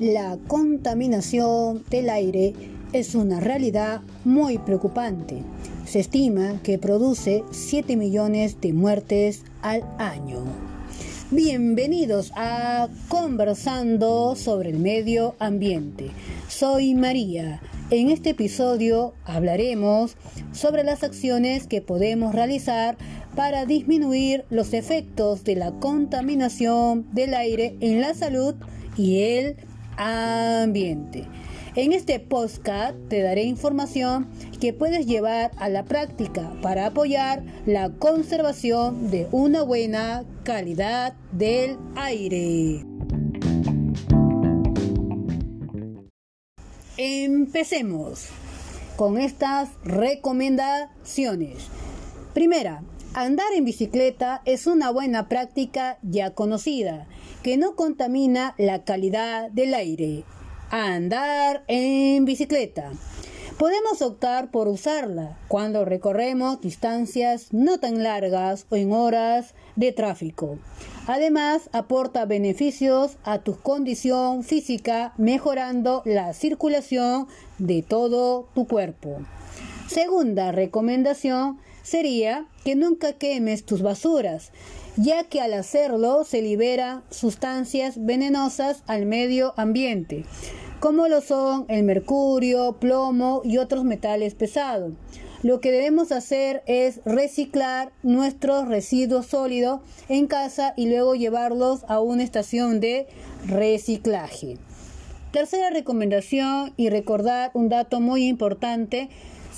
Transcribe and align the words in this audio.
La 0.00 0.38
contaminación 0.48 1.84
del 1.90 2.08
aire 2.08 2.54
es 2.94 3.14
una 3.14 3.38
realidad 3.38 4.00
muy 4.24 4.56
preocupante. 4.56 5.42
Se 5.84 6.00
estima 6.00 6.58
que 6.62 6.78
produce 6.78 7.44
7 7.50 7.96
millones 7.96 8.62
de 8.62 8.72
muertes 8.72 9.42
al 9.60 9.84
año. 9.98 10.44
Bienvenidos 11.30 12.32
a 12.34 12.88
Conversando 13.08 14.36
sobre 14.36 14.70
el 14.70 14.78
Medio 14.78 15.34
Ambiente. 15.38 16.12
Soy 16.48 16.94
María. 16.94 17.60
En 17.90 18.08
este 18.08 18.30
episodio 18.30 19.12
hablaremos 19.26 20.16
sobre 20.52 20.82
las 20.82 21.04
acciones 21.04 21.66
que 21.66 21.82
podemos 21.82 22.34
realizar 22.34 22.96
para 23.36 23.66
disminuir 23.66 24.46
los 24.48 24.72
efectos 24.72 25.44
de 25.44 25.56
la 25.56 25.72
contaminación 25.72 27.06
del 27.12 27.34
aire 27.34 27.76
en 27.80 28.00
la 28.00 28.14
salud 28.14 28.54
y 28.96 29.20
el 29.24 29.56
ambiente. 30.00 31.26
En 31.76 31.92
este 31.92 32.18
podcast 32.18 32.96
te 33.08 33.22
daré 33.22 33.44
información 33.44 34.28
que 34.60 34.72
puedes 34.72 35.06
llevar 35.06 35.52
a 35.56 35.68
la 35.68 35.84
práctica 35.84 36.52
para 36.62 36.86
apoyar 36.86 37.44
la 37.66 37.90
conservación 37.90 39.10
de 39.10 39.28
una 39.30 39.62
buena 39.62 40.24
calidad 40.42 41.14
del 41.32 41.76
aire. 41.94 42.84
Empecemos 46.96 48.28
con 48.96 49.18
estas 49.18 49.70
recomendaciones. 49.84 51.68
Primera, 52.34 52.82
andar 53.14 53.52
en 53.54 53.64
bicicleta 53.64 54.42
es 54.44 54.66
una 54.66 54.90
buena 54.90 55.28
práctica 55.28 55.98
ya 56.02 56.30
conocida 56.30 57.06
que 57.42 57.56
no 57.56 57.74
contamina 57.74 58.54
la 58.58 58.84
calidad 58.84 59.50
del 59.50 59.74
aire. 59.74 60.24
Andar 60.70 61.64
en 61.66 62.24
bicicleta. 62.24 62.92
Podemos 63.58 64.00
optar 64.00 64.50
por 64.50 64.68
usarla 64.68 65.36
cuando 65.48 65.84
recorremos 65.84 66.60
distancias 66.60 67.48
no 67.52 67.78
tan 67.78 68.02
largas 68.02 68.66
o 68.70 68.76
en 68.76 68.92
horas 68.92 69.54
de 69.76 69.92
tráfico. 69.92 70.58
Además, 71.06 71.68
aporta 71.72 72.24
beneficios 72.24 73.18
a 73.24 73.40
tu 73.40 73.58
condición 73.58 74.44
física 74.44 75.12
mejorando 75.18 76.02
la 76.06 76.32
circulación 76.32 77.26
de 77.58 77.82
todo 77.82 78.48
tu 78.54 78.66
cuerpo. 78.66 79.18
Segunda 79.88 80.52
recomendación 80.52 81.58
sería 81.82 82.46
que 82.64 82.74
nunca 82.76 83.14
quemes 83.14 83.64
tus 83.64 83.82
basuras, 83.82 84.52
ya 84.96 85.24
que 85.24 85.40
al 85.40 85.54
hacerlo 85.54 86.24
se 86.24 86.42
liberan 86.42 87.02
sustancias 87.10 88.04
venenosas 88.04 88.82
al 88.86 89.06
medio 89.06 89.54
ambiente, 89.56 90.24
como 90.80 91.08
lo 91.08 91.20
son 91.20 91.66
el 91.68 91.82
mercurio, 91.82 92.76
plomo 92.80 93.42
y 93.44 93.58
otros 93.58 93.84
metales 93.84 94.34
pesados. 94.34 94.92
Lo 95.42 95.60
que 95.60 95.72
debemos 95.72 96.12
hacer 96.12 96.62
es 96.66 97.00
reciclar 97.06 97.92
nuestros 98.02 98.68
residuos 98.68 99.26
sólidos 99.26 99.80
en 100.10 100.26
casa 100.26 100.74
y 100.76 100.86
luego 100.86 101.14
llevarlos 101.14 101.84
a 101.88 102.00
una 102.00 102.22
estación 102.22 102.78
de 102.80 103.06
reciclaje. 103.46 104.58
Tercera 105.32 105.70
recomendación 105.70 106.74
y 106.76 106.90
recordar 106.90 107.52
un 107.54 107.68
dato 107.68 108.00
muy 108.00 108.26
importante. 108.26 109.08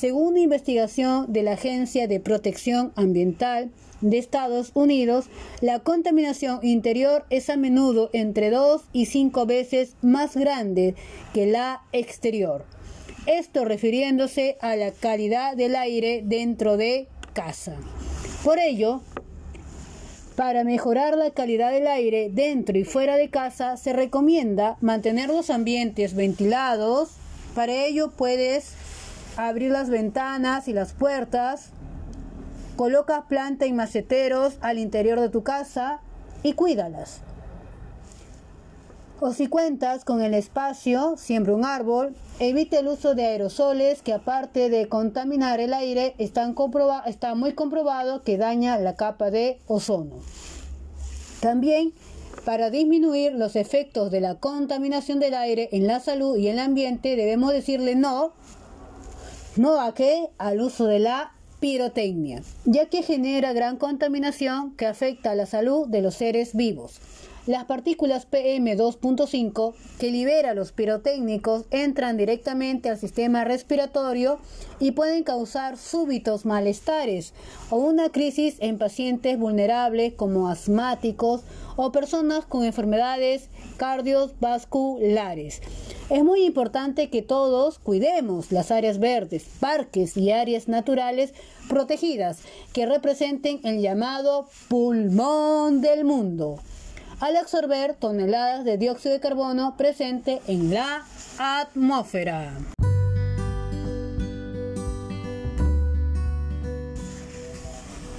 Según 0.02 0.36
investigación 0.36 1.32
de 1.32 1.44
la 1.44 1.52
Agencia 1.52 2.08
de 2.08 2.18
Protección 2.18 2.92
Ambiental, 2.96 3.70
de 4.00 4.18
Estados 4.18 4.72
Unidos, 4.74 5.26
la 5.60 5.78
contaminación 5.78 6.58
interior 6.64 7.24
es 7.30 7.48
a 7.48 7.56
menudo 7.56 8.10
entre 8.12 8.50
2 8.50 8.82
y 8.92 9.06
5 9.06 9.46
veces 9.46 9.94
más 10.02 10.36
grande 10.36 10.96
que 11.32 11.46
la 11.46 11.82
exterior. 11.92 12.64
Esto 13.26 13.64
refiriéndose 13.64 14.56
a 14.60 14.74
la 14.74 14.90
calidad 14.90 15.54
del 15.56 15.76
aire 15.76 16.22
dentro 16.24 16.76
de 16.76 17.06
casa. 17.32 17.76
Por 18.42 18.58
ello, 18.58 19.02
para 20.34 20.64
mejorar 20.64 21.16
la 21.16 21.30
calidad 21.30 21.70
del 21.70 21.86
aire 21.86 22.28
dentro 22.28 22.76
y 22.76 22.82
fuera 22.82 23.16
de 23.16 23.30
casa, 23.30 23.76
se 23.76 23.92
recomienda 23.92 24.78
mantener 24.80 25.28
los 25.28 25.48
ambientes 25.48 26.16
ventilados. 26.16 27.10
Para 27.54 27.84
ello 27.84 28.10
puedes 28.10 28.74
abrir 29.36 29.70
las 29.70 29.90
ventanas 29.90 30.68
y 30.68 30.72
las 30.72 30.92
puertas, 30.92 31.70
Colocas 32.76 33.24
plantas 33.28 33.68
y 33.68 33.72
maceteros 33.72 34.54
al 34.62 34.78
interior 34.78 35.20
de 35.20 35.28
tu 35.28 35.42
casa 35.42 36.00
y 36.42 36.54
cuídalas. 36.54 37.20
O 39.20 39.32
si 39.32 39.46
cuentas 39.46 40.04
con 40.04 40.22
el 40.22 40.34
espacio, 40.34 41.14
siembra 41.16 41.54
un 41.54 41.64
árbol, 41.64 42.14
evite 42.40 42.78
el 42.78 42.88
uso 42.88 43.14
de 43.14 43.26
aerosoles 43.26 44.02
que 44.02 44.14
aparte 44.14 44.68
de 44.70 44.88
contaminar 44.88 45.60
el 45.60 45.74
aire, 45.74 46.14
están 46.18 46.56
está 47.06 47.34
muy 47.34 47.52
comprobado 47.52 48.22
que 48.22 48.38
daña 48.38 48.78
la 48.78 48.96
capa 48.96 49.30
de 49.30 49.60
ozono. 49.66 50.16
También 51.40 51.92
para 52.44 52.70
disminuir 52.70 53.34
los 53.34 53.54
efectos 53.54 54.10
de 54.10 54.20
la 54.20 54.36
contaminación 54.36 55.20
del 55.20 55.34
aire 55.34 55.68
en 55.70 55.86
la 55.86 56.00
salud 56.00 56.36
y 56.36 56.48
el 56.48 56.58
ambiente 56.58 57.14
debemos 57.14 57.52
decirle 57.52 57.94
no, 57.94 58.32
no 59.56 59.80
a 59.80 59.94
qué, 59.94 60.28
al 60.38 60.60
uso 60.60 60.86
de 60.86 60.98
la 60.98 61.32
pirotecnia, 61.60 62.42
ya 62.64 62.86
que 62.86 63.02
genera 63.02 63.52
gran 63.52 63.76
contaminación 63.76 64.74
que 64.76 64.86
afecta 64.86 65.30
a 65.30 65.34
la 65.34 65.46
salud 65.46 65.86
de 65.88 66.02
los 66.02 66.14
seres 66.14 66.56
vivos. 66.56 67.00
Las 67.44 67.64
partículas 67.64 68.30
PM2.5 68.30 69.74
que 69.98 70.12
libera 70.12 70.54
los 70.54 70.70
pirotécnicos 70.70 71.64
entran 71.72 72.16
directamente 72.16 72.88
al 72.88 72.98
sistema 72.98 73.42
respiratorio 73.42 74.38
y 74.78 74.92
pueden 74.92 75.24
causar 75.24 75.76
súbitos 75.76 76.44
malestares 76.44 77.34
o 77.68 77.78
una 77.78 78.10
crisis 78.10 78.58
en 78.60 78.78
pacientes 78.78 79.36
vulnerables 79.40 80.14
como 80.14 80.48
asmáticos 80.48 81.40
o 81.74 81.90
personas 81.90 82.44
con 82.44 82.62
enfermedades 82.62 83.48
cardiovasculares. 83.76 85.62
Es 86.10 86.22
muy 86.22 86.44
importante 86.44 87.10
que 87.10 87.22
todos 87.22 87.80
cuidemos 87.80 88.52
las 88.52 88.70
áreas 88.70 89.00
verdes, 89.00 89.46
parques 89.58 90.16
y 90.16 90.30
áreas 90.30 90.68
naturales 90.68 91.34
protegidas 91.68 92.38
que 92.72 92.86
representen 92.86 93.58
el 93.64 93.80
llamado 93.80 94.46
pulmón 94.68 95.80
del 95.80 96.04
mundo 96.04 96.60
al 97.22 97.36
absorber 97.36 97.94
toneladas 97.94 98.64
de 98.64 98.76
dióxido 98.76 99.14
de 99.14 99.20
carbono 99.20 99.76
presente 99.76 100.42
en 100.48 100.74
la 100.74 101.04
atmósfera. 101.38 102.52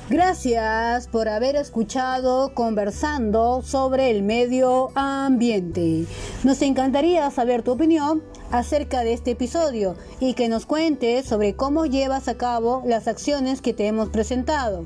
Gracias 0.10 1.10
por 1.10 1.28
haber 1.28 1.58
escuchado 1.58 2.54
conversando 2.54 3.62
sobre 3.62 4.10
el 4.10 4.24
medio 4.24 4.92
ambiente. 4.96 6.06
Nos 6.46 6.62
encantaría 6.62 7.30
saber 7.30 7.62
tu 7.62 7.74
opinión 7.74 8.24
acerca 8.52 9.02
de 9.02 9.12
este 9.12 9.32
episodio 9.32 9.98
y 10.22 10.34
que 10.34 10.48
nos 10.48 10.66
cuentes 10.66 11.26
sobre 11.26 11.56
cómo 11.56 11.86
llevas 11.88 12.30
a 12.30 12.36
cabo 12.36 12.84
las 12.86 13.10
acciones 13.10 13.62
que 13.62 13.74
te 13.74 13.86
hemos 13.86 14.08
presentado. 14.08 14.86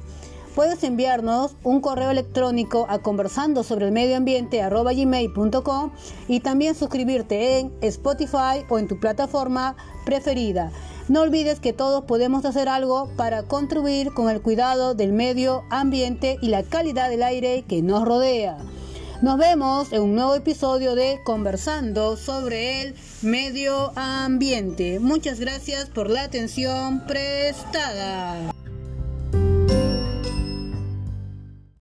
Puedes 0.57 0.83
enviarnos 0.83 1.55
un 1.63 1.81
correo 1.81 2.09
electrónico 2.09 2.87
a 2.89 2.97
conversando 2.97 3.61
sobre 3.61 3.85
el 3.85 3.91
medio 3.91 4.17
gmail.com 4.19 5.91
y 6.27 6.39
también 6.39 6.73
suscribirte 6.73 7.59
en 7.59 7.71
Spotify 7.81 8.65
o 8.67 8.79
en 8.79 8.87
tu 8.87 8.99
plataforma 8.99 9.75
preferida. 10.03 10.71
No 11.09 11.21
olvides 11.21 11.59
que 11.59 11.73
todos 11.73 12.05
podemos 12.05 12.43
hacer 12.43 12.69
algo 12.69 13.07
para 13.17 13.43
contribuir 13.43 14.15
con 14.15 14.31
el 14.31 14.41
cuidado 14.41 14.95
del 14.95 15.13
medio 15.13 15.63
ambiente 15.69 16.39
y 16.41 16.47
la 16.47 16.63
calidad 16.63 17.11
del 17.11 17.21
aire 17.21 17.63
que 17.67 17.83
nos 17.83 18.03
rodea. 18.03 18.57
Nos 19.21 19.37
vemos 19.37 19.93
en 19.93 20.01
un 20.01 20.15
nuevo 20.15 20.33
episodio 20.33 20.95
de 20.95 21.19
Conversando 21.23 22.17
sobre 22.17 22.81
el 22.81 22.95
medio 23.21 23.91
ambiente. 23.95 24.99
Muchas 24.99 25.39
gracias 25.39 25.85
por 25.89 26.09
la 26.09 26.23
atención 26.23 27.05
prestada. 27.05 28.56